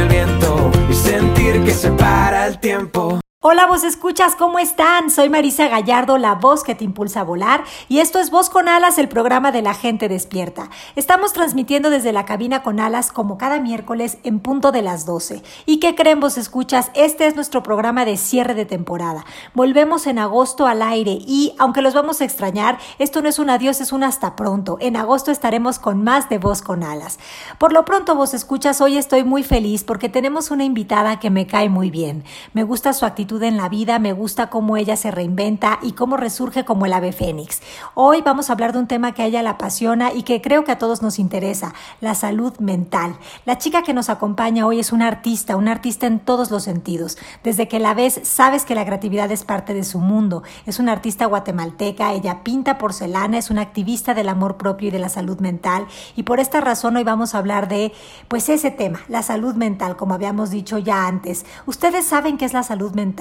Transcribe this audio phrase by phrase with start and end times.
[0.00, 3.20] el viento y sentir que se para el tiempo.
[3.42, 5.08] Hola, vos escuchas, ¿cómo están?
[5.08, 8.68] Soy Marisa Gallardo, la voz que te impulsa a volar, y esto es Voz con
[8.68, 10.68] Alas, el programa de la gente despierta.
[10.94, 15.42] Estamos transmitiendo desde la cabina con alas como cada miércoles en punto de las 12.
[15.64, 16.90] ¿Y qué creen, vos escuchas?
[16.92, 19.24] Este es nuestro programa de cierre de temporada.
[19.54, 23.48] Volvemos en agosto al aire y, aunque los vamos a extrañar, esto no es un
[23.48, 24.76] adiós, es un hasta pronto.
[24.82, 27.18] En agosto estaremos con más de Voz con Alas.
[27.56, 31.46] Por lo pronto, vos escuchas, hoy estoy muy feliz porque tenemos una invitada que me
[31.46, 32.22] cae muy bien.
[32.52, 36.16] Me gusta su actitud en la vida, me gusta cómo ella se reinventa y cómo
[36.16, 37.60] resurge como el ave fénix.
[37.94, 40.64] Hoy vamos a hablar de un tema que a ella la apasiona y que creo
[40.64, 43.14] que a todos nos interesa, la salud mental.
[43.46, 47.18] La chica que nos acompaña hoy es una artista, una artista en todos los sentidos.
[47.44, 50.42] Desde que la ves, sabes que la creatividad es parte de su mundo.
[50.66, 54.98] Es una artista guatemalteca, ella pinta porcelana, es una activista del amor propio y de
[54.98, 55.86] la salud mental
[56.16, 57.92] y por esta razón hoy vamos a hablar de
[58.26, 61.46] pues ese tema, la salud mental, como habíamos dicho ya antes.
[61.66, 63.19] Ustedes saben qué es la salud mental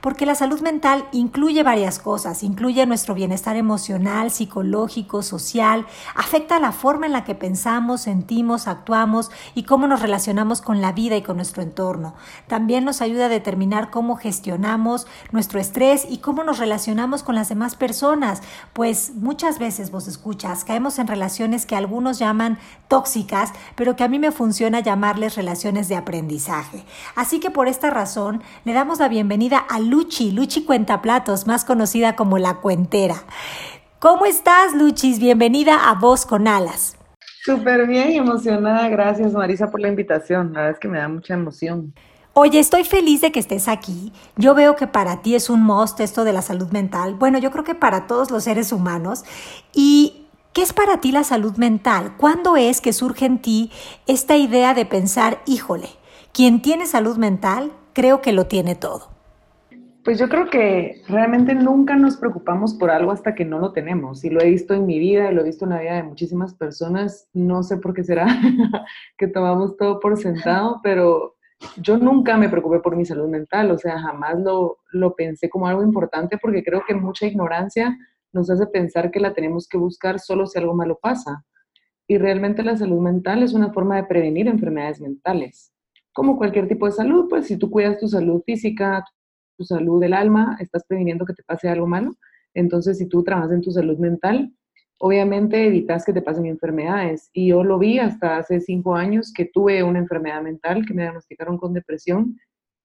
[0.00, 6.72] porque la salud mental incluye varias cosas, incluye nuestro bienestar emocional, psicológico, social, afecta la
[6.72, 11.22] forma en la que pensamos, sentimos, actuamos y cómo nos relacionamos con la vida y
[11.22, 12.14] con nuestro entorno.
[12.46, 17.48] También nos ayuda a determinar cómo gestionamos nuestro estrés y cómo nos relacionamos con las
[17.48, 18.42] demás personas,
[18.72, 22.58] pues muchas veces vos escuchas, caemos en relaciones que algunos llaman
[22.88, 26.84] tóxicas, pero que a mí me funciona llamarles relaciones de aprendizaje.
[27.16, 32.14] Así que por esta razón le damos la bienvenida a Luchi, Luchi Cuentaplatos, más conocida
[32.14, 33.22] como La Cuentera.
[33.98, 35.18] ¿Cómo estás, Luchis?
[35.18, 36.98] Bienvenida a Voz con Alas.
[37.42, 38.86] Súper bien, emocionada.
[38.90, 40.52] Gracias, Marisa, por la invitación.
[40.52, 41.94] La verdad es que me da mucha emoción.
[42.34, 44.12] Oye, estoy feliz de que estés aquí.
[44.36, 47.14] Yo veo que para ti es un must esto de la salud mental.
[47.14, 49.24] Bueno, yo creo que para todos los seres humanos.
[49.72, 52.14] ¿Y qué es para ti la salud mental?
[52.18, 53.72] ¿Cuándo es que surge en ti
[54.06, 55.88] esta idea de pensar, híjole,
[56.32, 59.19] quien tiene salud mental, creo que lo tiene todo?
[60.02, 64.24] Pues yo creo que realmente nunca nos preocupamos por algo hasta que no lo tenemos.
[64.24, 66.02] Y lo he visto en mi vida y lo he visto en la vida de
[66.02, 67.28] muchísimas personas.
[67.34, 68.26] No sé por qué será
[69.18, 71.36] que tomamos todo por sentado, pero
[71.76, 73.70] yo nunca me preocupé por mi salud mental.
[73.72, 77.94] O sea, jamás lo, lo pensé como algo importante porque creo que mucha ignorancia
[78.32, 81.44] nos hace pensar que la tenemos que buscar solo si algo malo pasa.
[82.08, 85.74] Y realmente la salud mental es una forma de prevenir enfermedades mentales.
[86.14, 89.04] Como cualquier tipo de salud, pues si tú cuidas tu salud física,
[89.60, 92.16] tu salud del alma, estás previniendo que te pase algo malo.
[92.54, 94.54] Entonces, si tú trabajas en tu salud mental,
[94.98, 97.28] obviamente evitas que te pasen enfermedades.
[97.34, 101.02] Y yo lo vi hasta hace cinco años que tuve una enfermedad mental, que me
[101.02, 102.38] diagnosticaron con depresión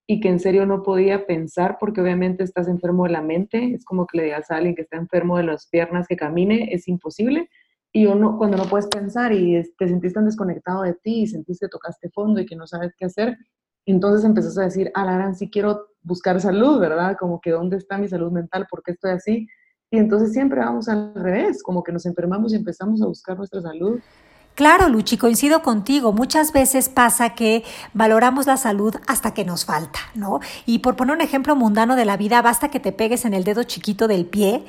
[0.05, 3.73] y que en serio no podía pensar porque obviamente estás enfermo de la mente.
[3.73, 6.73] Es como que le digas a alguien que está enfermo de las piernas que camine,
[6.73, 7.49] es imposible.
[7.93, 11.27] Y yo no, cuando no puedes pensar y te sentiste tan desconectado de ti y
[11.27, 13.37] sentiste que tocaste fondo y que no sabes qué hacer,
[13.85, 17.17] entonces empezás a decir, ah, sí quiero buscar salud, ¿verdad?
[17.19, 19.47] Como que dónde está mi salud mental, por qué estoy así.
[19.91, 23.61] Y entonces siempre vamos al revés, como que nos enfermamos y empezamos a buscar nuestra
[23.61, 23.99] salud.
[24.55, 26.13] Claro, Luchi, coincido contigo.
[26.13, 30.39] Muchas veces pasa que valoramos la salud hasta que nos falta, ¿no?
[30.65, 33.43] Y por poner un ejemplo mundano de la vida, basta que te pegues en el
[33.43, 34.63] dedo chiquito del pie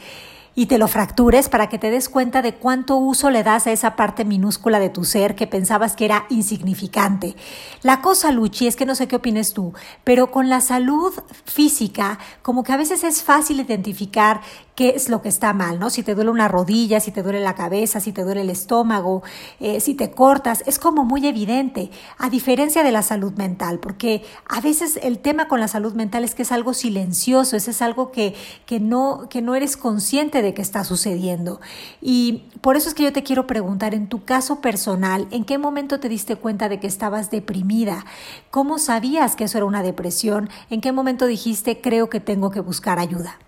[0.59, 3.73] y te lo fractures para que te des cuenta de cuánto uso le das a
[3.73, 7.37] esa parte minúscula de tu ser que pensabas que era insignificante.
[7.83, 11.13] La cosa, Luchi, es que no sé qué opines tú, pero con la salud
[11.45, 14.41] física, como que a veces es fácil identificar
[14.77, 15.89] qué es lo que está mal, ¿no?
[15.89, 19.23] Si te duele una rodilla, si te duele la cabeza, si te duele el estómago,
[19.59, 24.23] eh, si te cortas, es como muy evidente, a diferencia de la salud mental, porque
[24.49, 27.81] a veces el tema con la salud mental es que es algo silencioso, es, es
[27.81, 28.35] algo que,
[28.67, 31.61] que, no, que no eres consciente de qué está sucediendo.
[32.01, 35.59] Y por eso es que yo te quiero preguntar, en tu caso personal, ¿en qué
[35.59, 38.05] momento te diste cuenta de que estabas deprimida?
[38.51, 40.49] ¿Cómo sabías que eso era una depresión?
[40.71, 43.39] ¿En qué momento dijiste, creo que tengo que buscar ayuda?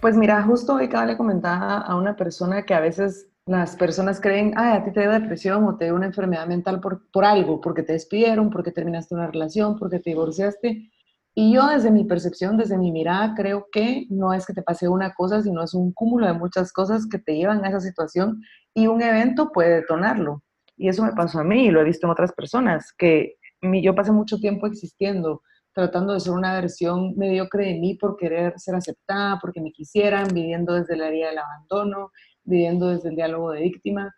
[0.00, 4.20] Pues mira, justo hoy cada le comentaba a una persona que a veces las personas
[4.20, 7.24] creen, ay, a ti te dio depresión o te dio una enfermedad mental por, por
[7.24, 10.90] algo, porque te despidieron, porque terminaste una relación, porque te divorciaste.
[11.34, 14.88] Y yo desde mi percepción, desde mi mirada, creo que no es que te pase
[14.88, 18.42] una cosa, sino es un cúmulo de muchas cosas que te llevan a esa situación
[18.74, 20.42] y un evento puede detonarlo.
[20.76, 23.94] Y eso me pasó a mí y lo he visto en otras personas, que yo
[23.94, 25.42] pasé mucho tiempo existiendo,
[25.72, 30.28] tratando de ser una versión mediocre de mí por querer ser aceptada, porque me quisieran,
[30.34, 32.10] viviendo desde la herida del abandono,
[32.42, 34.12] viviendo desde el diálogo de víctima.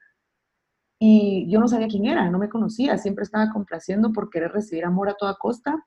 [0.98, 4.84] Y yo no sabía quién era, no me conocía, siempre estaba complaciendo por querer recibir
[4.84, 5.84] amor a toda costa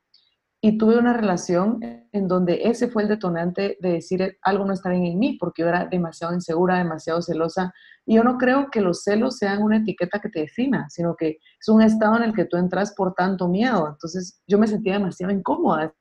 [0.66, 1.80] y tuve una relación
[2.12, 5.62] en donde ese fue el detonante de decir algo no está bien en mí, porque
[5.62, 7.72] yo era demasiado insegura, demasiado celosa.
[8.04, 11.38] Y yo no creo que los celos sean una etiqueta que te defina, sino que
[11.60, 13.90] es un estado en el que tú entras por tanto miedo.
[13.90, 15.94] Entonces yo me sentía demasiado incómoda,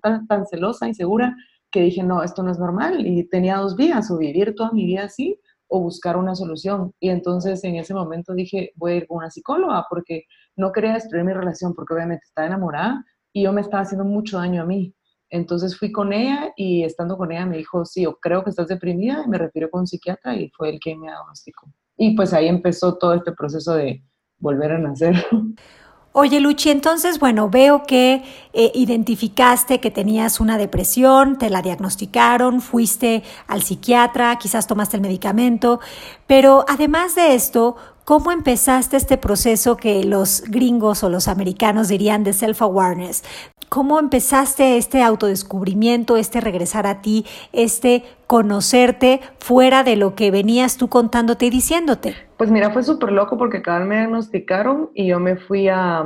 [0.00, 1.36] tan, tan celosa, insegura,
[1.70, 3.06] que dije, no, esto no es normal.
[3.06, 6.90] Y tenía dos vías, o vivir toda mi vida así, o buscar una solución.
[7.00, 10.24] Y entonces en ese momento dije, voy a ir con una psicóloga, porque
[10.56, 13.04] no quería destruir mi relación, porque obviamente estaba enamorada
[13.36, 14.94] y yo me estaba haciendo mucho daño a mí.
[15.28, 18.66] Entonces fui con ella y estando con ella me dijo, sí, yo creo que estás
[18.66, 21.70] deprimida y me refiero con un psiquiatra y fue el que me diagnosticó.
[21.98, 24.02] Y pues ahí empezó todo este proceso de
[24.38, 25.16] volver a nacer.
[26.18, 28.24] Oye, Luchi, entonces, bueno, veo que
[28.54, 35.02] eh, identificaste que tenías una depresión, te la diagnosticaron, fuiste al psiquiatra, quizás tomaste el
[35.02, 35.78] medicamento,
[36.26, 37.76] pero además de esto,
[38.06, 43.24] ¿Cómo empezaste este proceso que los gringos o los americanos dirían de self-awareness?
[43.68, 50.76] ¿Cómo empezaste este autodescubrimiento, este regresar a ti, este conocerte fuera de lo que venías
[50.76, 52.25] tú contándote y diciéndote?
[52.36, 56.04] Pues mira, fue súper loco porque cada me diagnosticaron y yo me fui a, a,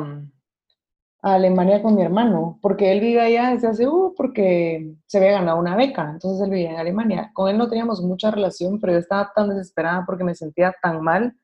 [1.23, 5.59] Alemania con mi hermano, porque él vive allá desde hace, uh, porque se había ganado
[5.59, 7.31] una beca, entonces él vivía en Alemania.
[7.35, 11.03] Con él no teníamos mucha relación, pero yo estaba tan desesperada porque me sentía tan
[11.03, 11.35] mal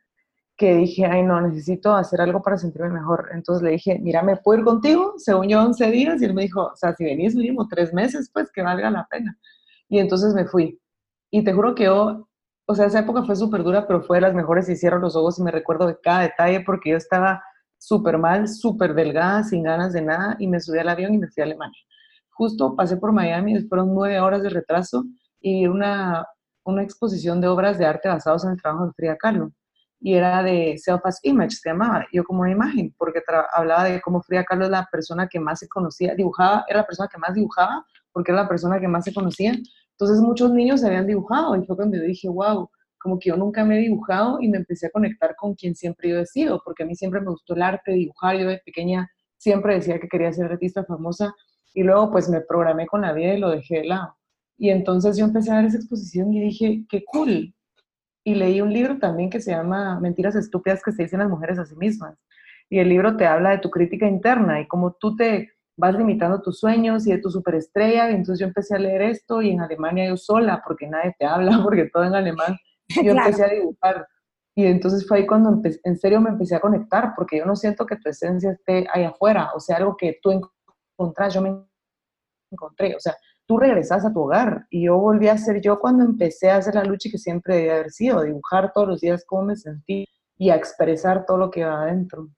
[0.57, 3.31] que dije, ay no, necesito hacer algo para sentirme mejor.
[3.33, 5.15] Entonces le dije, mira, ¿me puedo ir contigo?
[5.19, 6.23] Según yo, 11 días.
[6.23, 9.07] Y él me dijo, o sea, si venís mínimo tres meses, pues que valga la
[9.11, 9.37] pena.
[9.89, 10.81] Y entonces me fui.
[11.31, 12.29] Y te juro que yo,
[12.67, 14.69] o sea, esa época fue súper dura, pero fue de las mejores.
[14.69, 17.43] Y cierro los ojos y me recuerdo de cada detalle porque yo estaba
[17.79, 20.37] súper mal, súper delgada, sin ganas de nada.
[20.39, 21.81] Y me subí al avión y me fui a Alemania.
[22.31, 25.05] Justo pasé por Miami, fueron nueve horas de retraso
[25.41, 26.27] y una,
[26.65, 29.53] una exposición de obras de arte basados en el trabajo de Frida Kahlo
[30.01, 33.23] y era de Self as Image, se llamaba, yo como una imagen, porque
[33.55, 36.87] hablaba de cómo Frida Kahlo es la persona que más se conocía, dibujaba, era la
[36.87, 39.55] persona que más dibujaba, porque era la persona que más se conocía.
[39.99, 43.37] Entonces muchos niños se habían dibujado y fue cuando yo dije, wow, como que yo
[43.37, 46.61] nunca me he dibujado y me empecé a conectar con quien siempre yo he sido,
[46.65, 49.09] porque a mí siempre me gustó el arte, dibujar, yo de pequeña
[49.39, 51.33] siempre decía que quería ser artista famosa
[51.73, 54.17] y luego pues me programé con la vida y lo dejé de lado.
[54.59, 57.55] Y entonces yo empecé a ver esa exposición y dije, qué cool,
[58.27, 61.61] y leí un libro también que se llama Mentiras estúpidas que se dicen las mujeres
[61.61, 62.19] a sí mismas.
[62.69, 66.41] Y el libro te habla de tu crítica interna y cómo tú te vas limitando
[66.41, 68.11] tus sueños y de tu superestrella.
[68.11, 71.27] Y entonces yo empecé a leer esto y en Alemania yo sola, porque nadie te
[71.27, 72.57] habla, porque todo en alemán.
[73.03, 74.07] Yo empecé a dibujar.
[74.55, 77.85] Y entonces fue ahí cuando en serio me empecé a conectar, porque yo no siento
[77.85, 81.67] que tu esencia esté ahí afuera, o sea, algo que tú encontrás, yo me
[82.53, 82.95] encontré.
[82.95, 84.67] O sea, tú regresas a tu hogar.
[84.71, 87.75] Y yo volví a ser yo cuando empecé a hacer la lucha que siempre debía
[87.75, 90.07] haber sido, dibujar todos los días cómo me sentí
[90.39, 92.29] y a expresar todo lo que va adentro.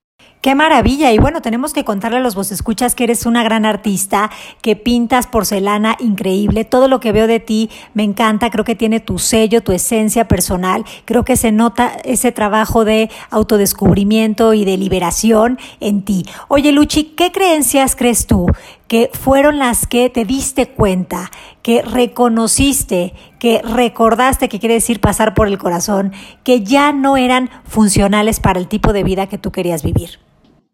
[0.40, 1.12] Qué maravilla.
[1.12, 4.30] Y bueno, tenemos que contarle a los vos escuchas que eres una gran artista,
[4.62, 6.64] que pintas porcelana increíble.
[6.64, 8.48] Todo lo que veo de ti me encanta.
[8.48, 10.84] Creo que tiene tu sello, tu esencia personal.
[11.04, 16.25] Creo que se nota ese trabajo de autodescubrimiento y de liberación en ti.
[16.46, 18.46] Oye, Luchi, ¿qué creencias crees tú
[18.88, 21.30] que fueron las que te diste cuenta,
[21.62, 27.50] que reconociste, que recordaste, que quiere decir pasar por el corazón, que ya no eran
[27.64, 30.18] funcionales para el tipo de vida que tú querías vivir?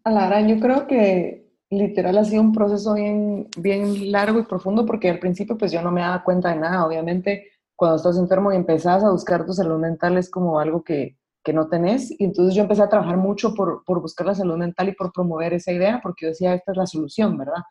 [0.05, 5.09] Alara, yo creo que literal ha sido un proceso bien, bien largo y profundo porque
[5.09, 6.85] al principio pues yo no me daba cuenta de nada.
[6.85, 11.17] Obviamente cuando estás enfermo y empezás a buscar tu salud mental es como algo que,
[11.43, 12.11] que no tenés.
[12.19, 15.11] Y entonces yo empecé a trabajar mucho por, por, buscar la salud mental y por
[15.11, 17.63] promover esa idea porque yo decía, esta es la solución, ¿verdad?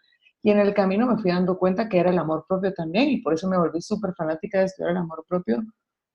[0.45, 3.23] Y en el camino me fui dando cuenta que era el amor propio también y
[3.23, 5.65] por eso me volví súper fanática de estudiar el amor propio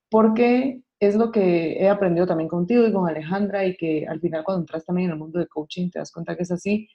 [0.10, 4.44] porque es lo que he aprendido también contigo y con Alejandra y que al final
[4.44, 6.88] cuando entras también en el mundo de coaching te das cuenta que es así,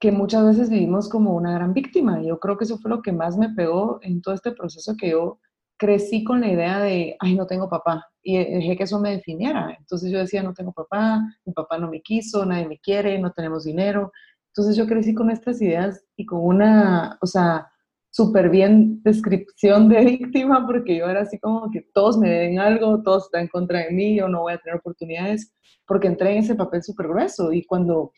[0.00, 2.20] que muchas veces vivimos como una gran víctima.
[2.22, 5.10] Yo creo que eso fue lo que más me pegó en todo este proceso que
[5.10, 5.38] yo
[5.78, 9.76] crecí con la idea de, ay, no tengo papá, y dejé que eso me definiera.
[9.78, 13.32] Entonces yo decía, no tengo papá, mi papá no me quiso, nadie me quiere, no
[13.32, 14.12] tenemos dinero.
[14.56, 17.70] Entonces yo crecí con estas ideas y con una, o sea,
[18.10, 23.02] súper bien descripción de víctima, porque yo era así como que todos me deben algo,
[23.02, 25.52] todos están en contra de mí, yo no voy a tener oportunidades,
[25.86, 27.52] porque entré en ese papel súper grueso.
[27.52, 28.12] Y cuando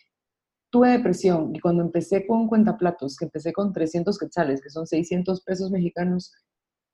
[0.70, 5.42] tuve depresión y cuando empecé con cuentaplatos, que empecé con 300 quetzales, que son 600
[5.42, 6.32] pesos mexicanos,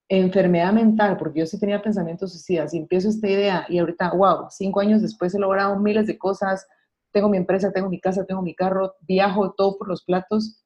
[0.09, 4.47] enfermedad mental, porque yo sí tenía pensamientos suicidas, y empiezo esta idea y ahorita, wow,
[4.49, 6.67] cinco años después he logrado miles de cosas,
[7.15, 10.65] tengo mi empresa, tengo mi casa, tengo mi carro, viajo todo por los platos,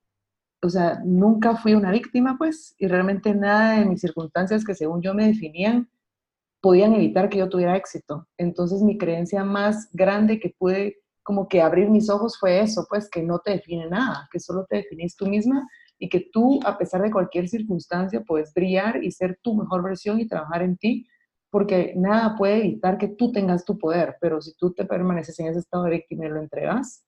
[0.62, 5.02] o sea, nunca fui una víctima, pues, y realmente nada de mis circunstancias que según
[5.02, 5.88] yo me definían
[6.60, 8.26] podían evitar que yo tuviera éxito.
[8.36, 13.08] Entonces mi creencia más grande que pude como que abrir mis ojos fue eso, pues,
[13.10, 16.78] que no te define nada, que solo te definís tú misma y que tú, a
[16.78, 21.06] pesar de cualquier circunstancia, puedes brillar y ser tu mejor versión y trabajar en ti,
[21.50, 25.46] porque nada puede evitar que tú tengas tu poder, pero si tú te permaneces en
[25.48, 27.04] ese estado de víctima y lo entregas,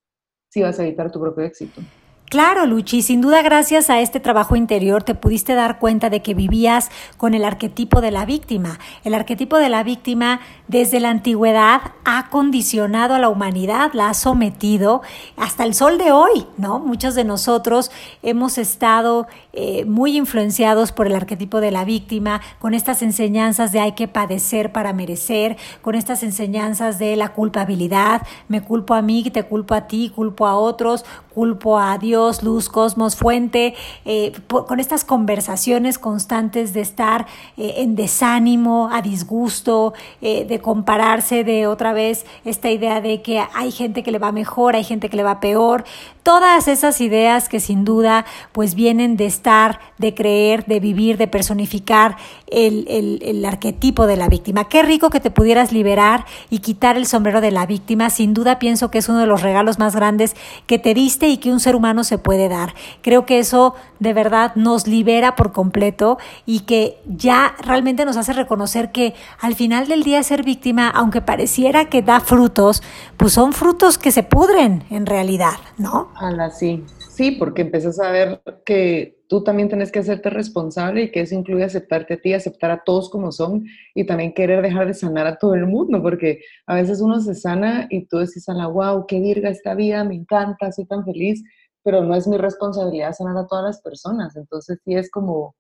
[0.48, 1.82] sí vas a evitar tu propio éxito.
[2.30, 6.32] Claro, Luchi, sin duda gracias a este trabajo interior te pudiste dar cuenta de que
[6.32, 8.78] vivías con el arquetipo de la víctima.
[9.02, 14.14] El arquetipo de la víctima desde la antigüedad ha condicionado a la humanidad, la ha
[14.14, 15.02] sometido
[15.36, 16.78] hasta el sol de hoy, ¿no?
[16.78, 17.90] Muchos de nosotros
[18.22, 23.80] hemos estado eh, muy influenciados por el arquetipo de la víctima, con estas enseñanzas de
[23.80, 29.28] hay que padecer para merecer, con estas enseñanzas de la culpabilidad, me culpo a mí,
[29.30, 34.80] te culpo a ti, culpo a otros, culpo a Dios, luz, cosmos, fuente, eh, con
[34.80, 41.92] estas conversaciones constantes de estar eh, en desánimo, a disgusto, eh, de compararse de otra
[41.92, 45.22] vez esta idea de que hay gente que le va mejor, hay gente que le
[45.22, 45.84] va peor,
[46.22, 51.26] todas esas ideas que sin duda pues vienen de estar, de creer, de vivir, de
[51.26, 52.16] personificar
[52.48, 54.68] el, el, el arquetipo de la víctima.
[54.68, 58.58] Qué rico que te pudieras liberar y quitar el sombrero de la víctima, sin duda
[58.58, 61.60] pienso que es uno de los regalos más grandes que te diste y que un
[61.60, 62.74] ser humano se puede dar.
[63.02, 68.32] Creo que eso de verdad nos libera por completo y que ya realmente nos hace
[68.32, 72.82] reconocer que al final del día ser víctima, aunque pareciera que da frutos,
[73.16, 76.10] pues son frutos que se pudren en realidad, ¿no?
[76.16, 76.84] Ala, sí.
[77.10, 81.36] Sí, porque empiezas a ver que tú también tienes que hacerte responsable y que eso
[81.36, 85.28] incluye aceptarte a ti, aceptar a todos como son y también querer dejar de sanar
[85.28, 88.66] a todo el mundo, porque a veces uno se sana y tú decís a la
[88.66, 91.44] wow, qué virga esta vida, me encanta, soy tan feliz,
[91.84, 94.34] pero no es mi responsabilidad sanar a todas las personas.
[94.34, 95.54] Entonces sí es como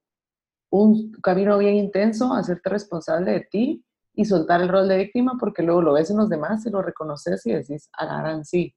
[0.72, 3.84] un camino bien intenso, hacerte responsable de ti
[4.14, 6.82] y soltar el rol de víctima porque luego lo ves en los demás y lo
[6.82, 8.74] reconoces y decís, agarran sí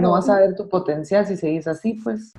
[0.00, 2.32] no vas a ver tu potencial si seguís así, pues.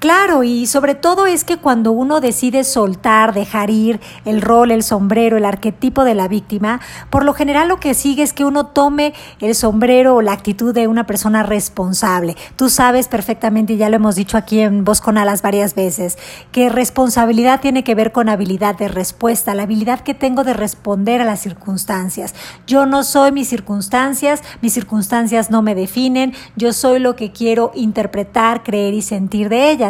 [0.00, 4.82] Claro, y sobre todo es que cuando uno decide soltar, dejar ir el rol, el
[4.82, 6.80] sombrero, el arquetipo de la víctima,
[7.10, 10.72] por lo general lo que sigue es que uno tome el sombrero o la actitud
[10.72, 12.34] de una persona responsable.
[12.56, 16.16] Tú sabes perfectamente, y ya lo hemos dicho aquí en Voz con Alas varias veces,
[16.50, 21.20] que responsabilidad tiene que ver con habilidad de respuesta, la habilidad que tengo de responder
[21.20, 22.34] a las circunstancias.
[22.66, 27.70] Yo no soy mis circunstancias, mis circunstancias no me definen, yo soy lo que quiero
[27.74, 29.89] interpretar, creer y sentir de ellas.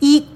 [0.00, 0.26] Y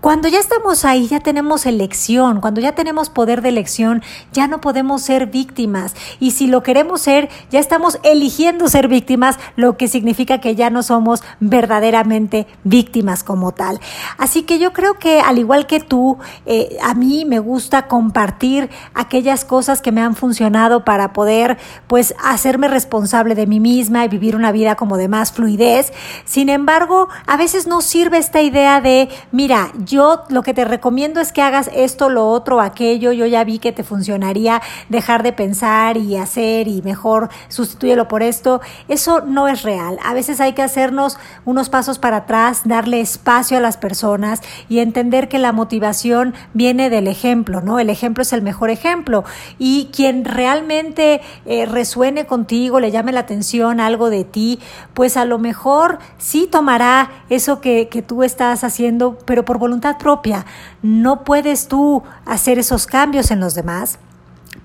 [0.00, 4.60] cuando ya estamos ahí, ya tenemos elección, cuando ya tenemos poder de elección, ya no
[4.60, 5.94] podemos ser víctimas.
[6.20, 10.70] Y si lo queremos ser, ya estamos eligiendo ser víctimas, lo que significa que ya
[10.70, 13.80] no somos verdaderamente víctimas como tal.
[14.16, 18.70] Así que yo creo que al igual que tú, eh, a mí me gusta compartir
[18.94, 24.08] aquellas cosas que me han funcionado para poder pues hacerme responsable de mí misma y
[24.08, 25.92] vivir una vida como de más fluidez.
[26.24, 31.20] Sin embargo, a veces no sirve esta idea de, mira, yo lo que te recomiendo
[31.20, 35.32] es que hagas esto, lo otro, aquello, yo ya vi que te funcionaría dejar de
[35.32, 39.98] pensar y hacer y mejor sustituyelo por esto, eso no es real.
[40.04, 44.80] A veces hay que hacernos unos pasos para atrás, darle espacio a las personas y
[44.80, 47.78] entender que la motivación viene del ejemplo, ¿no?
[47.78, 49.24] El ejemplo es el mejor ejemplo
[49.58, 54.58] y quien realmente eh, resuene contigo, le llame la atención algo de ti,
[54.94, 60.44] pues a lo mejor sí tomará eso que tú estás haciendo, pero por voluntad propia.
[60.82, 63.98] No puedes tú hacer esos cambios en los demás.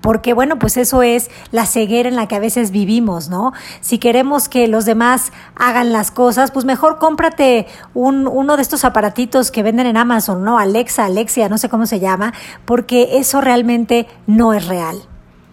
[0.00, 3.52] Porque bueno, pues eso es la ceguera en la que a veces vivimos, ¿no?
[3.80, 8.84] Si queremos que los demás hagan las cosas, pues mejor cómprate un, uno de estos
[8.84, 10.58] aparatitos que venden en Amazon, ¿no?
[10.58, 12.32] Alexa, Alexia, no sé cómo se llama,
[12.64, 14.96] porque eso realmente no es real.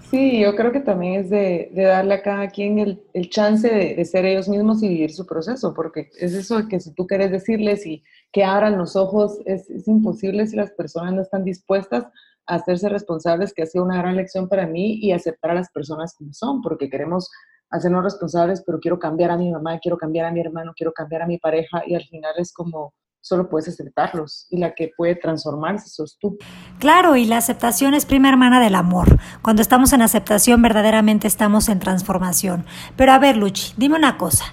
[0.10, 2.80] Sí, yo creo que también es de, darle a cada quien
[3.14, 6.92] el, chance de, ser ellos mismos y vivir su proceso, porque es eso que si
[6.96, 9.40] tú quieres decirles y, que abran los ojos.
[9.46, 12.06] Es, es imposible si las personas no están dispuestas
[12.48, 15.70] a hacerse responsables, que ha sido una gran lección para mí, y aceptar a las
[15.72, 17.30] personas como son, porque queremos
[17.70, 21.22] hacernos responsables, pero quiero cambiar a mi mamá, quiero cambiar a mi hermano, quiero cambiar
[21.22, 25.16] a mi pareja, y al final es como solo puedes aceptarlos y la que puede
[25.16, 26.38] transformarse sos tú.
[26.80, 29.20] Claro, y la aceptación es prima hermana del amor.
[29.42, 32.66] Cuando estamos en aceptación, verdaderamente estamos en transformación.
[32.96, 34.46] Pero a ver, Luchi, dime una cosa.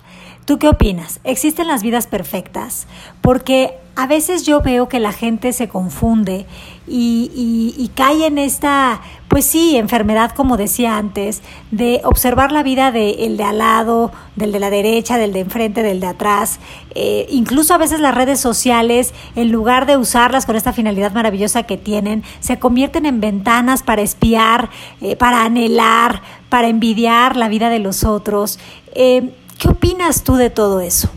[0.47, 1.19] ¿Tú qué opinas?
[1.25, 2.87] ¿Existen las vidas perfectas?
[3.21, 6.47] Porque a veces yo veo que la gente se confunde
[6.87, 13.37] y, cae en esta, pues sí, enfermedad, como decía antes, de observar la vida del
[13.37, 16.61] de al lado, del de la derecha, del de enfrente, del de atrás.
[16.95, 21.65] Eh, incluso a veces las redes sociales, en lugar de usarlas con esta finalidad maravillosa
[21.65, 27.69] que tienen, se convierten en ventanas para espiar, eh, para anhelar, para envidiar la vida
[27.69, 28.61] de los otros.
[28.95, 31.09] Eh, ¿Qué opinas tú de todo eso?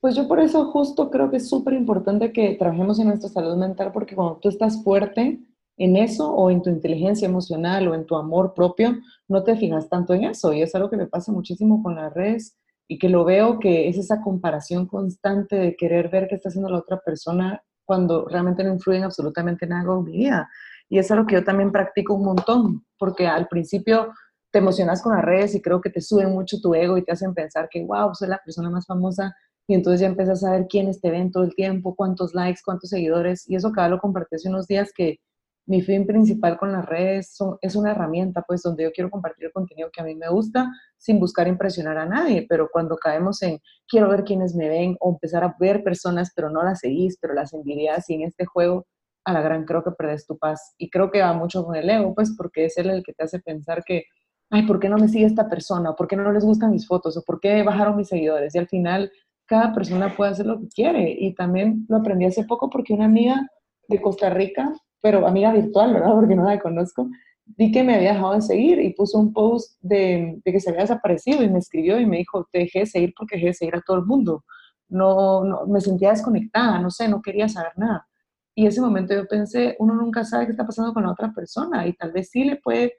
[0.00, 3.56] Pues yo por eso justo creo que es súper importante que trabajemos en nuestra salud
[3.56, 5.40] mental porque cuando tú estás fuerte
[5.76, 8.96] en eso o en tu inteligencia emocional o en tu amor propio,
[9.28, 10.54] no te fijas tanto en eso.
[10.54, 12.56] Y es algo que me pasa muchísimo con las redes
[12.88, 16.70] y que lo veo que es esa comparación constante de querer ver qué está haciendo
[16.70, 20.48] la otra persona cuando realmente no influyen absolutamente nada en mi vida.
[20.88, 24.12] Y es algo que yo también practico un montón, porque al principio
[24.56, 27.12] te emocionas con las redes y creo que te suben mucho tu ego y te
[27.12, 29.36] hacen pensar que, wow, soy la persona más famosa.
[29.68, 32.88] Y entonces ya empiezas a ver quiénes te ven todo el tiempo, cuántos likes, cuántos
[32.88, 33.46] seguidores.
[33.50, 35.18] Y eso cada lo compartí hace unos días que
[35.66, 39.44] mi fin principal con las redes son, es una herramienta, pues, donde yo quiero compartir
[39.44, 42.46] el contenido que a mí me gusta sin buscar impresionar a nadie.
[42.48, 46.48] Pero cuando caemos en quiero ver quiénes me ven o empezar a ver personas, pero
[46.48, 48.86] no las seguís, pero las envidias y en este juego,
[49.26, 50.72] a la gran creo que perdes tu paz.
[50.78, 53.24] Y creo que va mucho con el ego, pues, porque es él el que te
[53.24, 54.04] hace pensar que
[54.50, 55.90] ay, ¿por qué no me sigue esta persona?
[55.90, 57.16] ¿O por qué no les gustan mis fotos?
[57.16, 58.54] ¿O por qué bajaron mis seguidores?
[58.54, 59.10] Y al final,
[59.46, 61.16] cada persona puede hacer lo que quiere.
[61.18, 63.48] Y también lo aprendí hace poco porque una amiga
[63.88, 66.14] de Costa Rica, pero amiga virtual, ¿verdad?
[66.14, 67.08] Porque no la conozco,
[67.46, 70.82] vi que me había dejado de seguir y puso un post de, que se había
[70.82, 73.76] desaparecido y me escribió y me dijo, te dejé de seguir porque dejé de seguir
[73.76, 74.44] a todo el mundo.
[74.88, 78.06] No, no, me sentía desconectada, no sé, no quería saber nada.
[78.54, 81.86] Y ese momento yo pensé, uno nunca sabe qué está pasando con la otra persona
[81.86, 82.94] y tal vez sí le puede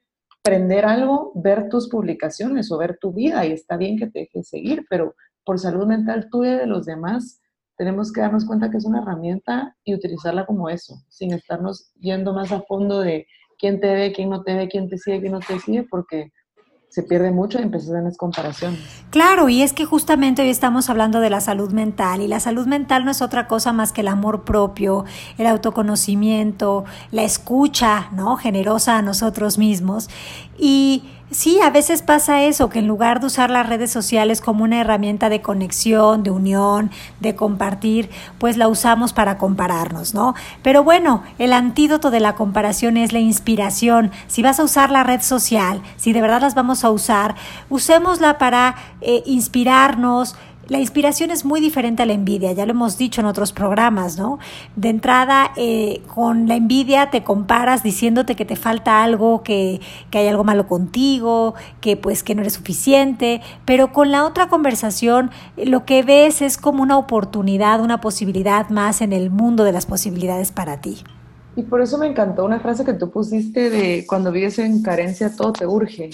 [0.47, 4.47] aprender algo, ver tus publicaciones o ver tu vida y está bien que te dejes
[4.47, 7.41] seguir, pero por salud mental tuya y de los demás,
[7.75, 12.33] tenemos que darnos cuenta que es una herramienta y utilizarla como eso, sin estarnos yendo
[12.33, 13.27] más a fondo de
[13.59, 16.31] quién te ve, quién no te ve, quién te sigue, quién no te sigue, porque
[16.89, 18.79] se pierde mucho y empiezas en las comparaciones.
[19.09, 22.65] Claro, y es que justamente hoy estamos hablando de la salud mental y la salud
[22.65, 25.05] mental no es otra cosa más que el amor propio,
[25.37, 28.37] el autoconocimiento, la escucha, ¿no?
[28.37, 30.09] generosa a nosotros mismos
[30.57, 34.63] y Sí, a veces pasa eso, que en lugar de usar las redes sociales como
[34.63, 40.35] una herramienta de conexión, de unión, de compartir, pues la usamos para compararnos, ¿no?
[40.61, 44.11] Pero bueno, el antídoto de la comparación es la inspiración.
[44.27, 47.35] Si vas a usar la red social, si de verdad las vamos a usar,
[47.69, 52.97] usémosla para eh, inspirarnos, la inspiración es muy diferente a la envidia, ya lo hemos
[52.97, 54.39] dicho en otros programas, ¿no?
[54.75, 59.79] De entrada, eh, con la envidia te comparas diciéndote que te falta algo, que,
[60.11, 64.47] que hay algo malo contigo, que pues que no eres suficiente, pero con la otra
[64.47, 69.71] conversación lo que ves es como una oportunidad, una posibilidad más en el mundo de
[69.71, 71.03] las posibilidades para ti.
[71.55, 75.35] Y por eso me encantó una frase que tú pusiste de cuando vives en carencia
[75.35, 76.11] todo te urge,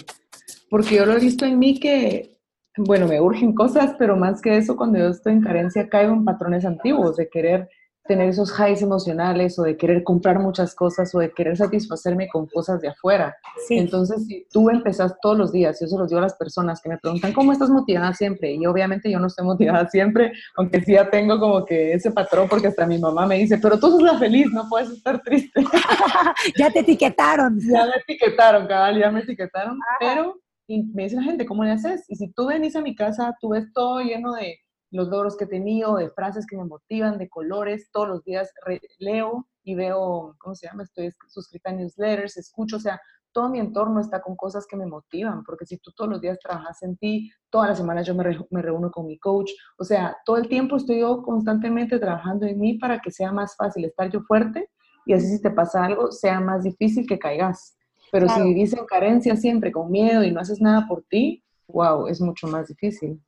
[0.69, 2.33] porque yo lo he visto en mí que
[2.77, 6.25] bueno, me urgen cosas, pero más que eso, cuando yo estoy en carencia, caigo en
[6.25, 7.69] patrones antiguos de querer
[8.05, 12.47] tener esos highs emocionales o de querer comprar muchas cosas o de querer satisfacerme con
[12.47, 13.36] cosas de afuera.
[13.69, 16.89] Entonces, si tú empezas todos los días, y eso los digo a las personas que
[16.89, 18.53] me preguntan, ¿cómo estás motivada siempre?
[18.53, 22.47] Y obviamente yo no estoy motivada siempre, aunque sí ya tengo como que ese patrón,
[22.49, 25.63] porque hasta mi mamá me dice, pero tú sos la feliz, no puedes estar triste.
[26.57, 27.57] ya te etiquetaron.
[27.59, 31.71] Ya me etiquetaron, cabal, ya me etiquetaron, pero y me dice la gente, ¿cómo le
[31.71, 32.06] haces?
[32.08, 34.60] Y si tú venís a mi casa, tú ves todo lleno de
[34.91, 38.52] los logros que he tenido, de frases que me motivan, de colores, todos los días
[38.99, 40.84] leo y veo, ¿cómo se llama?
[40.84, 42.99] Estoy suscrita a newsletters, escucho, o sea,
[43.34, 46.38] todo mi entorno está con cosas que me motivan, porque si tú todos los días
[46.39, 50.15] trabajas en ti, todas las semanas yo me, me reúno con mi coach, o sea,
[50.26, 54.12] todo el tiempo estoy yo constantemente trabajando en mí para que sea más fácil estar
[54.12, 54.69] yo fuerte
[55.06, 57.76] y así si te pasa algo, sea más difícil que caigas.
[58.13, 62.06] Pero si vivís en carencia siempre, con miedo y no haces nada por ti, wow,
[62.08, 63.19] es mucho más difícil.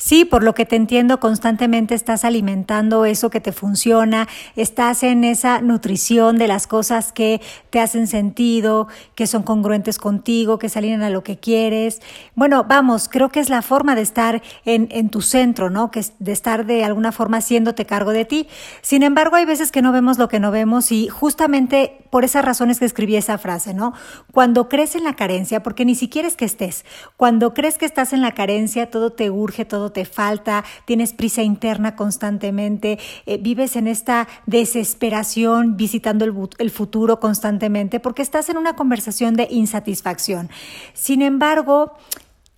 [0.00, 5.24] Sí, por lo que te entiendo, constantemente estás alimentando eso que te funciona, estás en
[5.24, 10.78] esa nutrición de las cosas que te hacen sentido, que son congruentes contigo, que se
[10.78, 12.00] alinean a lo que quieres.
[12.36, 15.90] Bueno, vamos, creo que es la forma de estar en, en tu centro, ¿no?
[15.90, 18.46] Que de estar de alguna forma haciéndote cargo de ti.
[18.82, 22.44] Sin embargo, hay veces que no vemos lo que no vemos y justamente por esas
[22.44, 23.94] razones que escribí esa frase, ¿no?
[24.32, 26.84] Cuando crees en la carencia, porque ni siquiera es que estés,
[27.16, 31.42] cuando crees que estás en la carencia, todo te urge, todo te falta, tienes prisa
[31.42, 38.74] interna constantemente, eh, vives en esta desesperación visitando el, futuro constantemente porque estás en una
[38.74, 40.50] conversación de insatisfacción.
[40.92, 41.94] Sin embargo,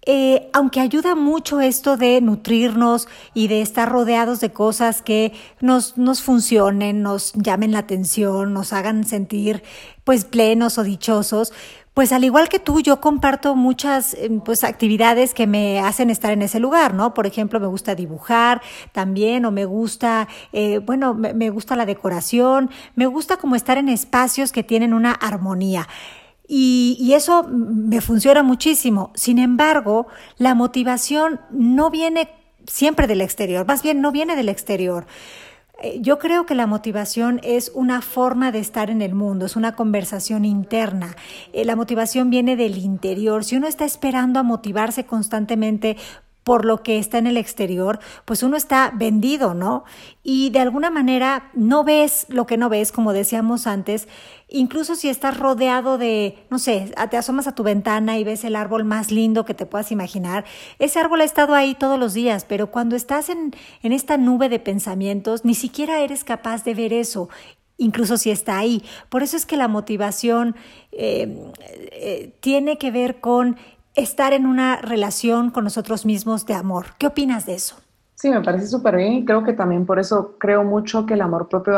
[0.06, 5.98] eh, aunque ayuda mucho esto de nutrirnos y de estar rodeados de cosas que nos,
[5.98, 9.62] nos funcionen, nos llamen la atención, nos hagan sentir
[10.04, 11.52] pues plenos o dichosos,
[11.94, 16.30] pues al igual que tú, yo comparto muchas em, pues actividades que me hacen estar
[16.32, 17.14] en ese lugar, ¿no?
[17.14, 21.86] Por ejemplo, me gusta dibujar también, o me gusta, eh, bueno, me, me gusta la
[21.86, 25.88] decoración, me gusta como estar en espacios que tienen una armonía.
[26.46, 29.12] Y, y, eso me funciona muchísimo.
[29.14, 32.28] Sin embargo, la motivación no viene
[32.66, 35.06] siempre del exterior, más bien no viene del exterior.
[35.82, 39.56] Eh, yo creo que la motivación es una forma de estar en el mundo, es
[39.56, 41.16] una conversación interna.
[41.52, 43.44] Eh, la motivación viene del interior.
[43.44, 45.96] Si uno está esperando a motivarse constantemente
[46.44, 49.84] por lo que está en el exterior, pues uno está vendido, ¿no?
[50.22, 54.08] Y de alguna manera no ves lo que no ves, como decíamos antes,
[54.48, 58.56] incluso si estás rodeado de, no sé, te asomas a tu ventana y ves el
[58.56, 60.44] árbol más lindo que te puedas imaginar,
[60.78, 64.48] ese árbol ha estado ahí todos los días, pero cuando estás en, en esta nube
[64.48, 67.28] de pensamientos, ni siquiera eres capaz de ver eso
[67.80, 68.84] incluso si está ahí.
[69.08, 70.54] Por eso es que la motivación
[70.92, 71.50] eh,
[71.92, 73.56] eh, tiene que ver con
[74.02, 76.86] estar en una relación con nosotros mismos de amor.
[76.98, 77.76] ¿Qué opinas de eso?
[78.14, 81.22] Sí, me parece súper bien y creo que también por eso creo mucho que el
[81.22, 81.74] amor propio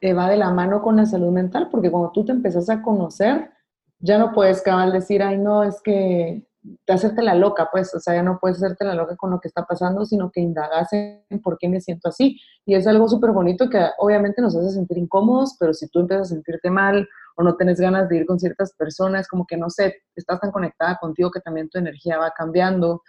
[0.00, 2.80] eh, va de la mano con la salud mental, porque cuando tú te empezás a
[2.80, 3.50] conocer,
[3.98, 6.46] ya no puedes cabal decir, ay, no, es que
[6.84, 9.40] te hacerte la loca, pues, o sea, ya no puedes hacerte la loca con lo
[9.40, 12.38] que está pasando, sino que indagas en por qué me siento así.
[12.66, 16.28] Y es algo súper bonito que obviamente nos hace sentir incómodos, pero si tú empiezas
[16.28, 19.70] a sentirte mal o no tienes ganas de ir con ciertas personas, como que no
[19.70, 23.02] sé, estás tan conectada contigo que también tu energía va cambiando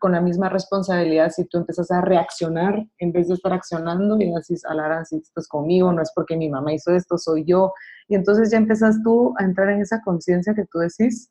[0.00, 4.32] con la misma responsabilidad si tú empiezas a reaccionar en vez de estar accionando y
[4.34, 7.72] así, Alara, si estás conmigo, no es porque mi mamá hizo esto, soy yo.
[8.08, 11.30] Y entonces ya empiezas tú a entrar en esa conciencia que tú decís,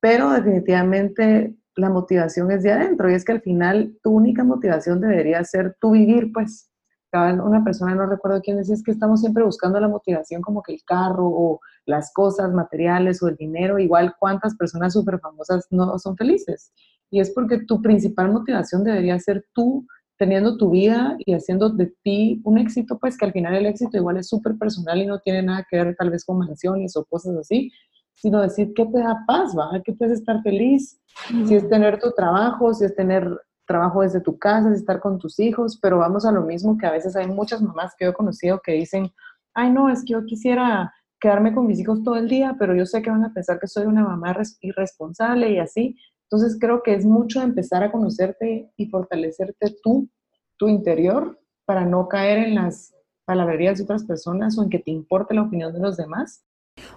[0.00, 5.00] pero definitivamente la motivación es de adentro y es que al final tu única motivación
[5.00, 6.70] debería ser tu vivir, pues.
[7.12, 10.74] Una persona, no recuerdo quién decía, es que estamos siempre buscando la motivación como que
[10.74, 15.98] el carro o las cosas materiales o el dinero, igual cuántas personas súper famosas no
[15.98, 16.72] son felices.
[17.10, 19.86] Y es porque tu principal motivación debería ser tú
[20.18, 23.96] teniendo tu vida y haciendo de ti un éxito, pues que al final el éxito
[23.96, 27.04] igual es súper personal y no tiene nada que ver tal vez con mansiones o
[27.04, 27.70] cosas así,
[28.14, 29.80] sino decir qué te da paz, ¿va?
[29.84, 30.98] ¿Qué te hace estar feliz?
[31.46, 33.28] Si es tener tu trabajo, si es tener
[33.66, 36.86] trabajo desde tu casa, es estar con tus hijos, pero vamos a lo mismo que
[36.86, 39.10] a veces hay muchas mamás que yo he conocido que dicen,
[39.54, 42.86] ay no, es que yo quisiera quedarme con mis hijos todo el día, pero yo
[42.86, 45.96] sé que van a pensar que soy una mamá irresponsable y así.
[46.30, 50.08] Entonces creo que es mucho empezar a conocerte y fortalecerte tú,
[50.56, 54.90] tu interior, para no caer en las palabrerías de otras personas o en que te
[54.90, 56.45] importe la opinión de los demás,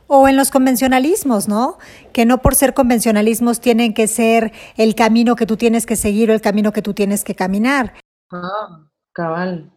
[0.07, 1.77] o en los convencionalismos, ¿no?
[2.13, 6.31] Que no por ser convencionalismos tienen que ser el camino que tú tienes que seguir
[6.31, 7.93] o el camino que tú tienes que caminar.
[8.31, 9.71] Ah, cabal.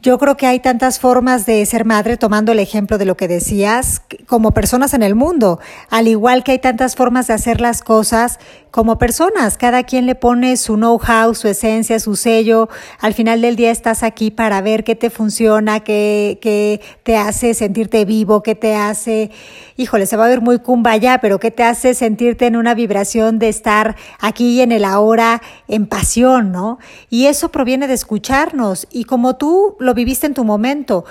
[0.00, 3.28] Yo creo que hay tantas formas de ser madre, tomando el ejemplo de lo que
[3.28, 7.82] decías, como personas en el mundo, al igual que hay tantas formas de hacer las
[7.82, 8.38] cosas
[8.72, 9.56] como personas.
[9.58, 12.68] Cada quien le pone su know-how, su esencia, su sello.
[12.98, 17.54] Al final del día estás aquí para ver qué te funciona, qué, qué te hace
[17.54, 19.30] sentirte vivo, qué te hace,
[19.76, 20.60] híjole, se va a ver muy
[21.00, 25.42] ya, pero qué te hace sentirte en una vibración de estar aquí en el ahora,
[25.68, 26.78] en pasión, ¿no?
[27.10, 28.88] Y eso proviene de escucharnos.
[28.90, 31.04] Y como tú lo viviste en tu momento.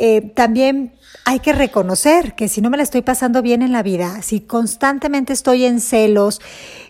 [0.00, 0.92] Eh, también
[1.24, 4.38] hay que reconocer que si no me la estoy pasando bien en la vida, si
[4.38, 6.40] constantemente estoy en celos,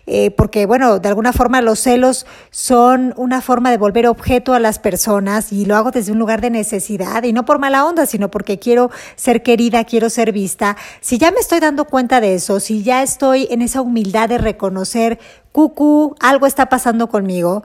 [0.05, 4.59] eh, porque bueno, de alguna forma los celos son una forma de volver objeto a
[4.59, 8.05] las personas y lo hago desde un lugar de necesidad y no por mala onda,
[8.05, 10.77] sino porque quiero ser querida, quiero ser vista.
[11.01, 14.37] Si ya me estoy dando cuenta de eso, si ya estoy en esa humildad de
[14.37, 15.17] reconocer,
[15.51, 17.63] cucu, algo está pasando conmigo,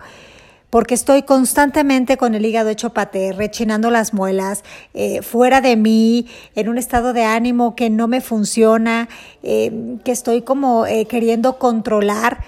[0.74, 6.26] porque estoy constantemente con el hígado hecho paté, rechinando las muelas, eh, fuera de mí,
[6.56, 9.08] en un estado de ánimo que no me funciona,
[9.44, 12.38] eh, que estoy como eh, queriendo controlar.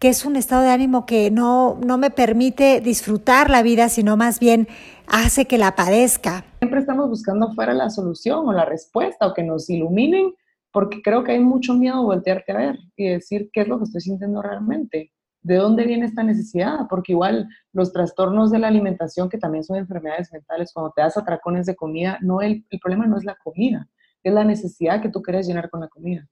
[0.00, 4.16] que es un estado de ánimo que no, no me permite disfrutar la vida, sino
[4.16, 4.66] más bien
[5.06, 6.44] hace que la padezca.
[6.58, 10.34] Siempre estamos buscando fuera la solución o la respuesta o que nos iluminen,
[10.72, 13.84] porque creo que hay mucho miedo voltearte a ver y decir qué es lo que
[13.84, 15.12] estoy sintiendo realmente.
[15.46, 16.88] ¿De dónde viene esta necesidad?
[16.90, 21.16] Porque igual los trastornos de la alimentación, que también son enfermedades mentales, cuando te das
[21.16, 23.88] atracones de comida, no el, problema no es la comida,
[24.24, 26.28] es la necesidad que tú quieres llenar con la comida.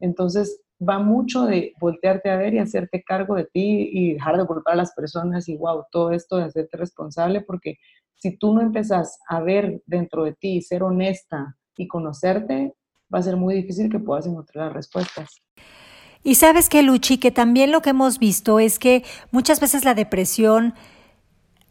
[0.00, 4.44] Entonces, va mucho de voltearte a ver y hacerte cargo de ti y dejar de
[4.44, 7.78] culpar a las personas y wow, todo esto de hacerte responsable, porque
[8.16, 12.74] si tú no empezás a ver dentro de ti, ser honesta y conocerte,
[13.14, 15.40] va a ser muy difícil que puedas encontrar las respuestas.
[16.26, 19.94] Y sabes que, Luchi, que también lo que hemos visto es que muchas veces la
[19.94, 20.74] depresión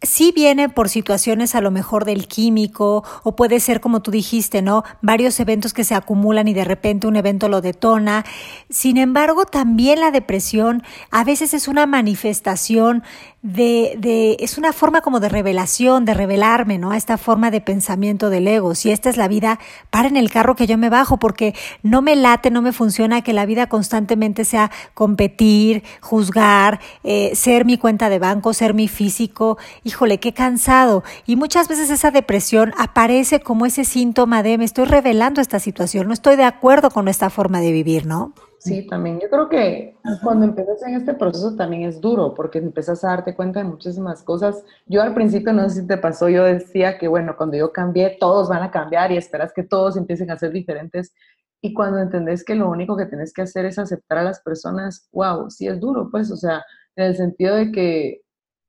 [0.02, 4.62] sí viene por situaciones a lo mejor del químico o puede ser como tú dijiste,
[4.62, 4.86] ¿no?
[5.02, 8.24] Varios eventos que se acumulan y de repente un evento lo detona.
[8.70, 13.04] Sin embargo, también la depresión a veces es una manifestación
[13.46, 16.90] de, de, es una forma como de revelación, de revelarme, ¿no?
[16.90, 18.74] A esta forma de pensamiento del ego.
[18.74, 19.60] Si esta es la vida,
[19.92, 21.54] para en el carro que yo me bajo, porque
[21.84, 27.66] no me late, no me funciona que la vida constantemente sea competir, juzgar, eh, ser
[27.66, 29.60] mi cuenta de banco, ser mi físico.
[29.84, 31.04] Híjole, qué cansado.
[31.28, 36.08] Y muchas veces esa depresión aparece como ese síntoma de me estoy revelando esta situación,
[36.08, 38.34] no estoy de acuerdo con esta forma de vivir, ¿no?
[38.66, 39.20] Sí, también.
[39.20, 43.36] Yo creo que cuando empiezas en este proceso también es duro porque empiezas a darte
[43.36, 44.64] cuenta de muchísimas cosas.
[44.88, 48.18] Yo al principio, no sé si te pasó, yo decía que, bueno, cuando yo cambié,
[48.20, 51.14] todos van a cambiar y esperas que todos empiecen a ser diferentes.
[51.62, 55.10] Y cuando entendés que lo único que tienes que hacer es aceptar a las personas,
[55.12, 56.64] wow, sí es duro, pues, o sea,
[56.96, 58.22] en el sentido de que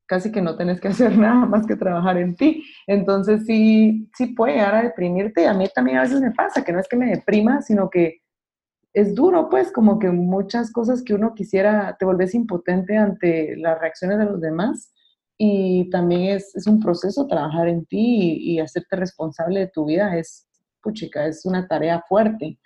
[0.06, 2.62] casi que no tenés que hacer nada más que trabajar en ti.
[2.86, 6.72] Entonces sí, sí puede llegar a deprimirte a mí también a veces me pasa, que
[6.72, 8.20] no es que me deprima, sino que
[8.96, 13.78] es duro, pues, como que muchas cosas que uno quisiera, te volvés impotente ante las
[13.78, 14.90] reacciones de los demás
[15.36, 20.16] y también es, es un proceso trabajar en ti y, hacerte responsable de tu vida,
[20.16, 20.48] es,
[20.82, 22.58] puchica, es una tarea fuerte.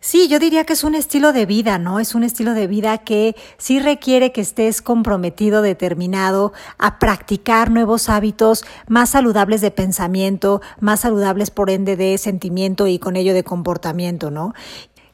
[0.00, 2.00] Sí, yo diría que es un estilo de vida, ¿no?
[2.00, 8.08] Es un estilo de vida que sí requiere que estés comprometido, determinado a practicar nuevos
[8.08, 13.44] hábitos más saludables de pensamiento, más saludables por ende de sentimiento y con ello de
[13.44, 14.54] comportamiento, ¿no?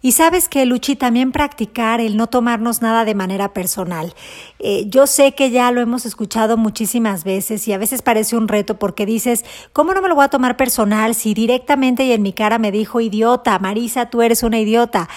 [0.03, 4.15] Y sabes que, Luchi, también practicar el no tomarnos nada de manera personal.
[4.59, 8.49] Eh, yo sé que ya lo hemos escuchado muchísimas veces y a veces parece un
[8.49, 12.23] reto porque dices, ¿cómo no me lo voy a tomar personal si directamente y en
[12.23, 15.09] mi cara me dijo, idiota, Marisa, tú eres una idiota?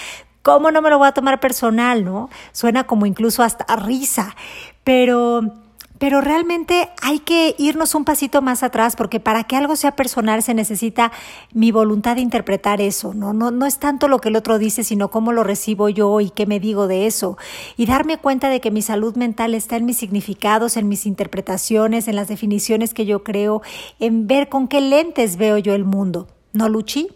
[0.43, 2.29] ¿Cómo no me lo voy a tomar personal, no?
[2.51, 4.35] Suena como incluso hasta risa.
[4.83, 5.64] Pero
[5.97, 10.43] pero realmente hay que irnos un pasito más atrás porque para que algo sea personal
[10.43, 11.11] se necesita
[11.53, 13.33] mi voluntad de interpretar eso, ¿no?
[13.33, 16.29] No, no es tanto lo que el otro dice, sino cómo lo recibo yo y
[16.29, 17.37] qué me digo de eso.
[17.77, 22.07] Y darme cuenta de que mi salud mental está en mis significados, en mis interpretaciones,
[22.07, 23.61] en las definiciones que yo creo,
[23.99, 26.27] en ver con qué lentes veo yo el mundo.
[26.53, 27.09] ¿No, Luchi?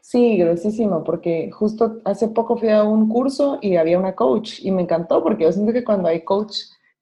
[0.00, 4.70] Sí, gruesísimo, porque justo hace poco fui a un curso y había una coach y
[4.70, 6.56] me encantó porque yo siento que cuando hay coach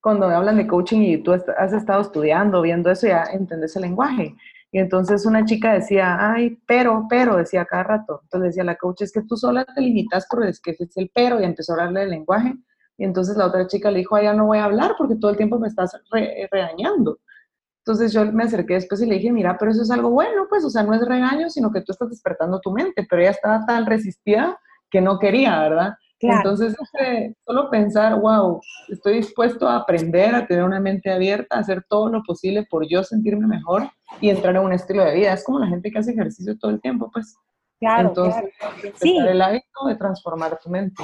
[0.07, 4.37] cuando hablan de coaching y tú has estado estudiando, viendo eso, ya entendés el lenguaje.
[4.71, 8.21] Y entonces una chica decía, ay, pero, pero, decía cada rato.
[8.23, 11.11] Entonces decía la coach, es que tú sola te limitas por es que es el
[11.13, 12.55] pero, y empezó a hablarle del lenguaje.
[12.97, 15.33] Y entonces la otra chica le dijo, ay, ya no voy a hablar porque todo
[15.33, 16.01] el tiempo me estás
[16.53, 17.19] regañando.
[17.85, 20.65] Entonces yo me acerqué después y le dije, mira, pero eso es algo bueno, pues,
[20.65, 23.67] o sea, no es regaño, sino que tú estás despertando tu mente, pero ella estaba
[23.67, 24.57] tan resistida
[24.89, 25.95] que no quería, ¿verdad?
[26.21, 26.75] Entonces,
[27.45, 32.09] solo pensar, wow, estoy dispuesto a aprender, a tener una mente abierta, a hacer todo
[32.09, 35.33] lo posible por yo sentirme mejor y entrar en un estilo de vida.
[35.33, 37.37] Es como la gente que hace ejercicio todo el tiempo, pues.
[37.79, 38.45] Claro, Entonces,
[38.95, 39.19] Sí.
[39.19, 41.03] el hábito de transformar tu mente.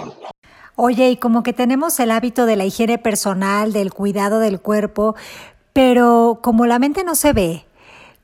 [0.75, 5.15] Oye, y como que tenemos el hábito de la higiene personal, del cuidado del cuerpo,
[5.75, 7.65] pero como la mente no se ve,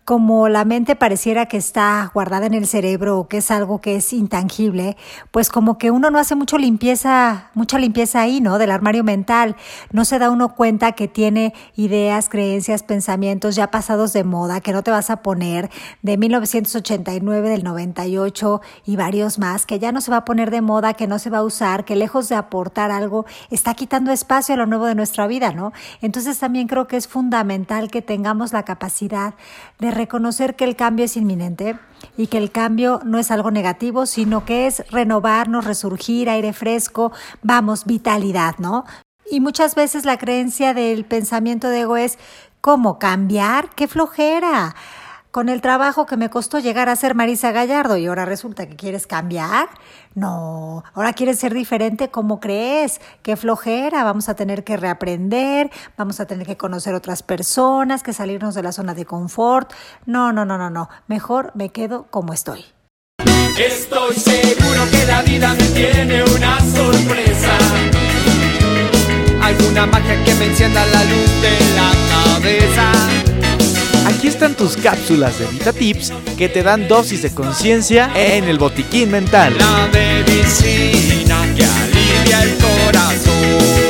[0.08, 3.96] como la mente pareciera que está guardada en el cerebro o que es algo que
[3.96, 4.96] es intangible,
[5.30, 8.56] pues como que uno no hace mucho limpieza, mucha limpieza ahí, ¿no?
[8.56, 9.54] Del armario mental.
[9.92, 14.72] No se da uno cuenta que tiene ideas, creencias, pensamientos ya pasados de moda, que
[14.72, 15.68] no te vas a poner
[16.00, 20.62] de 1989, del 98 y varios más, que ya no se va a poner de
[20.62, 24.54] moda, que no se va a usar, que lejos de aportar algo, está quitando espacio
[24.54, 25.74] a lo nuevo de nuestra vida, ¿no?
[26.00, 29.34] Entonces también creo que es fundamental que tengamos la capacidad
[29.78, 31.78] de reconocer que el cambio es inminente
[32.16, 37.12] y que el cambio no es algo negativo, sino que es renovarnos, resurgir, aire fresco,
[37.42, 38.84] vamos, vitalidad, ¿no?
[39.30, 42.18] Y muchas veces la creencia del pensamiento de ego es,
[42.62, 43.68] ¿cómo cambiar?
[43.74, 44.74] ¡Qué flojera!
[45.38, 48.74] Con el trabajo que me costó llegar a ser Marisa Gallardo y ahora resulta que
[48.74, 49.68] quieres cambiar.
[50.16, 53.00] No, ahora quieres ser diferente, ¿cómo crees?
[53.22, 58.12] Qué flojera, vamos a tener que reaprender, vamos a tener que conocer otras personas, que
[58.12, 59.72] salirnos de la zona de confort.
[60.06, 62.64] No, no, no, no, no, mejor me quedo como estoy.
[63.56, 67.56] Estoy seguro que la vida me tiene una sorpresa.
[69.40, 73.17] Alguna magia que me encienda la luz de la cabeza.
[74.18, 78.58] Aquí están tus cápsulas de Vita Tips que te dan dosis de conciencia en el
[78.58, 79.56] botiquín mental.
[79.56, 83.87] La medicina que alivia el corazón.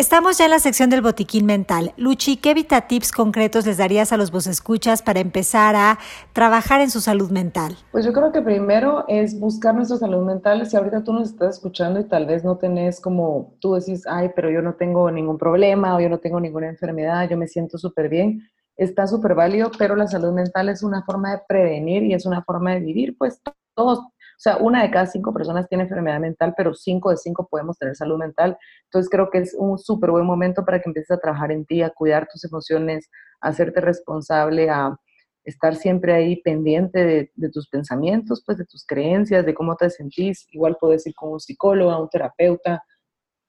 [0.00, 1.92] Estamos ya en la sección del botiquín mental.
[1.98, 5.98] Luchi, ¿qué Vita Tips concretos les darías a los vos escuchas para empezar a
[6.32, 7.76] trabajar en su salud mental?
[7.92, 10.64] Pues yo creo que primero es buscar nuestra salud mental.
[10.64, 14.30] Si ahorita tú nos estás escuchando y tal vez no tenés como tú decís, ay,
[14.34, 17.76] pero yo no tengo ningún problema o yo no tengo ninguna enfermedad, yo me siento
[17.76, 18.40] súper bien,
[18.78, 22.42] está súper válido, pero la salud mental es una forma de prevenir y es una
[22.42, 23.42] forma de vivir, pues
[23.74, 24.00] todos
[24.40, 27.76] o sea, una de cada cinco personas tiene enfermedad mental, pero cinco de cinco podemos
[27.76, 28.56] tener salud mental.
[28.84, 31.82] Entonces creo que es un súper buen momento para que empieces a trabajar en ti,
[31.82, 33.10] a cuidar tus emociones,
[33.42, 34.98] a hacerte responsable, a
[35.44, 40.46] estar siempre ahí pendiente de, tus pensamientos, pues de tus creencias, de cómo te sentís.
[40.52, 42.82] Igual puedes ir con un psicólogo, un terapeuta,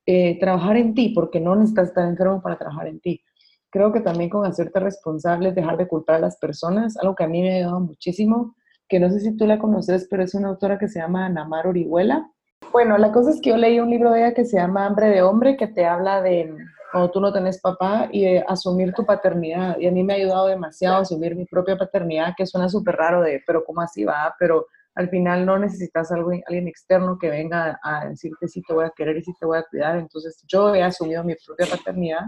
[0.06, 3.24] eh, trabajar en ti, porque no necesitas estar enfermo para trabajar en ti.
[3.70, 7.30] Creo que también con hacerte responsable, dejar de culpar a las personas, algo que a
[7.30, 8.56] mí me ha ayudado muchísimo,
[8.92, 11.66] que no sé si tú la conoces, pero es una autora que se llama Namar
[11.66, 12.30] Orihuela.
[12.74, 15.08] Bueno, la cosa es que yo leí un libro de ella que se llama Hambre
[15.08, 16.54] de Hombre, que te habla de
[16.92, 19.78] cuando tú no tenés papá y de asumir tu paternidad.
[19.80, 22.98] Y a mí me ha ayudado demasiado a asumir mi propia paternidad, que suena súper
[22.98, 24.36] raro de, pero ¿cómo así va?
[24.38, 28.84] Pero al final no necesitas algo, alguien externo que venga a decirte si te voy
[28.84, 30.00] a querer y si te voy a cuidar.
[30.00, 32.26] Entonces yo he asumido mi propia paternidad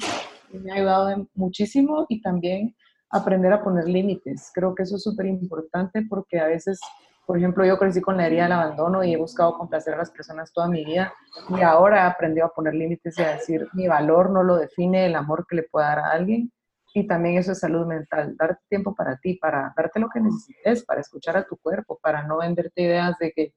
[0.53, 2.73] y me ha ayudado muchísimo y también
[3.13, 4.51] aprender a poner límites.
[4.53, 6.79] Creo que eso es súper importante porque a veces,
[7.27, 10.09] por ejemplo, yo crecí con la herida del abandono y he buscado complacer a las
[10.09, 11.13] personas toda mi vida
[11.49, 15.05] y ahora he aprendido a poner límites y a decir mi valor no lo define
[15.05, 16.51] el amor que le pueda dar a alguien.
[16.95, 20.83] Y también eso es salud mental, darte tiempo para ti, para darte lo que necesites,
[20.83, 23.53] para escuchar a tu cuerpo, para no venderte ideas de que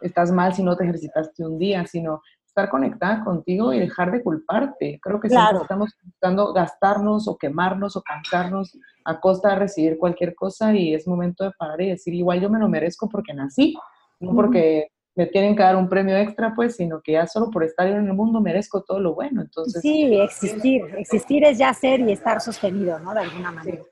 [0.00, 2.22] estás mal si no te ejercitaste un día, sino
[2.54, 5.00] estar conectada contigo y dejar de culparte.
[5.02, 10.36] Creo que siempre estamos buscando gastarnos o quemarnos o cansarnos a costa de recibir cualquier
[10.36, 13.74] cosa y es momento de parar y decir, igual yo me lo merezco porque nací,
[14.20, 14.86] no porque
[15.16, 18.06] me tienen que dar un premio extra, pues, sino que ya solo por estar en
[18.06, 19.42] el mundo merezco todo lo bueno.
[19.42, 23.14] Entonces, sí, existir, existir es ya ser y estar sostenido, ¿no?
[23.14, 23.82] De alguna manera.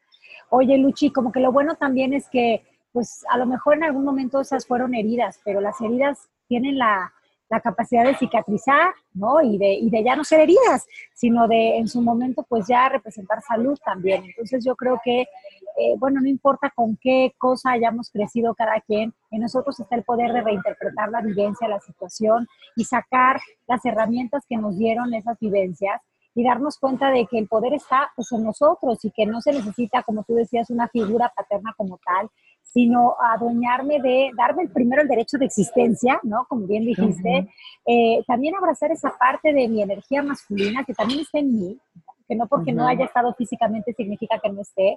[0.50, 4.04] Oye, Luchi, como que lo bueno también es que, pues, a lo mejor en algún
[4.04, 7.12] momento esas fueron heridas, pero las heridas tienen la,
[7.52, 9.42] la capacidad de cicatrizar, ¿no?
[9.42, 12.88] Y de, y de ya no ser heridas, sino de en su momento pues ya
[12.88, 14.24] representar salud también.
[14.24, 19.12] Entonces yo creo que, eh, bueno, no importa con qué cosa hayamos crecido cada quien,
[19.30, 23.38] en nosotros está el poder de reinterpretar la vivencia, la situación y sacar
[23.68, 26.00] las herramientas que nos dieron esas vivencias
[26.34, 29.52] y darnos cuenta de que el poder está pues, en nosotros y que no se
[29.52, 32.30] necesita, como tú decías, una figura paterna como tal,
[32.72, 36.46] sino adueñarme de darme el primero el derecho de existencia, ¿no?
[36.48, 37.48] Como bien dijiste,
[37.86, 41.78] eh, también abrazar esa parte de mi energía masculina que también está en mí,
[42.26, 44.96] que no porque no haya estado físicamente significa que no esté,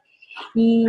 [0.53, 0.87] y,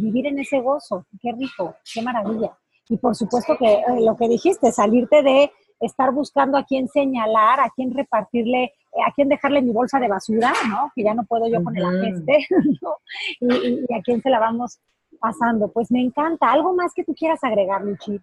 [0.00, 2.56] vivir en ese gozo, qué rico, qué maravilla.
[2.88, 7.60] Y por supuesto que eh, lo que dijiste, salirte de estar buscando a quién señalar,
[7.60, 8.72] a quién repartirle,
[9.06, 10.90] a quién dejarle mi bolsa de basura, ¿no?
[10.94, 12.46] Que ya no puedo yo con el ageste,
[12.82, 12.96] ¿no?
[13.40, 14.78] y, a quién se la vamos
[15.18, 15.68] pasando.
[15.68, 16.50] Pues me encanta.
[16.50, 18.20] ¿Algo más que tú quieras agregar, Luchi?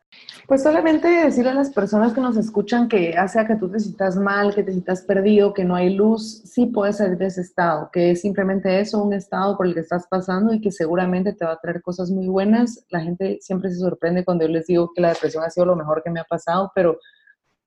[0.48, 4.18] Pues solamente decirle a las personas que nos escuchan que hace que tú te sientas
[4.18, 7.90] mal, que te sientas perdido, que no hay luz, sí puedes salir de ese estado,
[7.92, 11.46] que es simplemente eso, un estado por el que estás pasando y que seguramente te
[11.46, 12.86] va a traer cosas muy buenas.
[12.90, 15.76] La gente siempre se sorprende cuando yo les digo que la depresión ha sido lo
[15.76, 16.98] mejor que me ha pasado, pero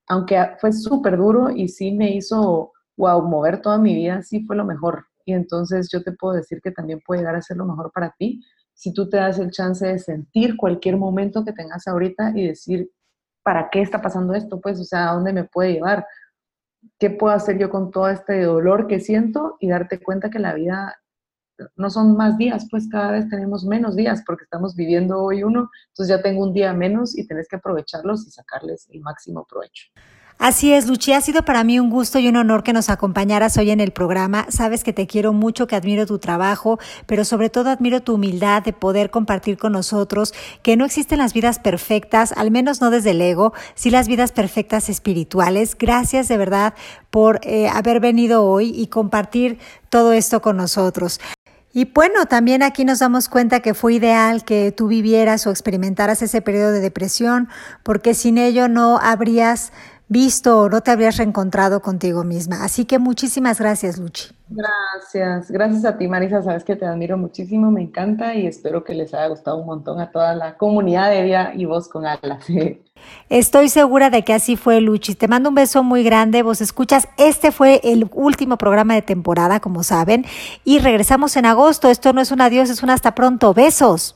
[0.07, 4.55] aunque fue súper duro y sí me hizo, wow, mover toda mi vida, sí fue
[4.55, 5.05] lo mejor.
[5.25, 8.13] Y entonces yo te puedo decir que también puede llegar a ser lo mejor para
[8.17, 8.41] ti
[8.75, 12.91] si tú te das el chance de sentir cualquier momento que tengas ahorita y decir,
[13.41, 14.59] ¿para qué está pasando esto?
[14.61, 16.05] Pues, o sea, ¿a dónde me puede llevar?
[16.99, 19.57] ¿Qué puedo hacer yo con todo este dolor que siento?
[19.59, 20.95] Y darte cuenta que la vida
[21.77, 25.69] no son más días, pues cada vez tenemos menos días porque estamos viviendo hoy uno,
[25.87, 29.87] entonces ya tengo un día menos y tenés que aprovecharlos y sacarles el máximo provecho.
[30.37, 33.57] Así es, Luchi, ha sido para mí un gusto y un honor que nos acompañaras
[33.57, 34.45] hoy en el programa.
[34.49, 38.61] Sabes que te quiero mucho, que admiro tu trabajo, pero sobre todo admiro tu humildad
[38.61, 43.11] de poder compartir con nosotros que no existen las vidas perfectas, al menos no desde
[43.11, 45.77] el ego, sí las vidas perfectas espirituales.
[45.79, 46.73] Gracias de verdad
[47.09, 49.57] por eh, haber venido hoy y compartir
[49.89, 51.21] todo esto con nosotros.
[51.77, 56.21] Y bueno, también aquí nos damos cuenta que fue ideal que tú vivieras o experimentaras
[56.21, 57.49] ese periodo de depresión,
[57.83, 59.73] porque sin ello no habrías
[60.07, 62.63] visto o no te habrías reencontrado contigo misma.
[62.63, 64.29] Así que muchísimas gracias, Luchi.
[64.47, 66.43] Gracias, gracias a ti, Marisa.
[66.43, 69.99] Sabes que te admiro muchísimo, me encanta y espero que les haya gustado un montón
[69.99, 72.45] a toda la comunidad de Vía y Voz con Alas.
[73.29, 75.15] Estoy segura de que así fue, Luchi.
[75.15, 76.43] Te mando un beso muy grande.
[76.43, 80.25] Vos escuchas, este fue el último programa de temporada, como saben,
[80.63, 81.89] y regresamos en agosto.
[81.89, 83.53] Esto no es un adiós, es un hasta pronto.
[83.53, 84.15] Besos.